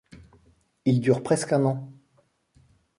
Il 0.85 0.99
dure 0.99 1.21
presque 1.21 1.53
un 1.53 1.63
an. 1.63 1.91